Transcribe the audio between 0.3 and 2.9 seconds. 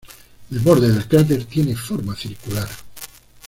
El borde del cráter tiene forma circular.